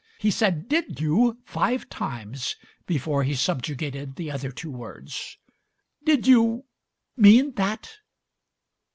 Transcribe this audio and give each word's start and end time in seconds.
He 0.17 0.31
said 0.31 0.67
"Did 0.67 0.99
you" 0.99 1.37
five 1.45 1.87
times 1.87 2.55
before 2.87 3.23
he 3.23 3.35
subjugated 3.35 4.15
the 4.15 4.31
other 4.31 4.49
two 4.51 4.71
words. 4.71 5.37
"Did 6.05 6.25
you— 6.25 6.65
mean 7.15 7.51
that?" 7.53 7.97